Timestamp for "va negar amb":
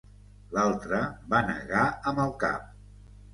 1.33-2.23